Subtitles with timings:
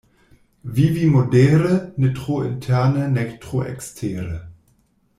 [0.77, 4.43] Vivi modere, ne tro interne nek tro ekstere.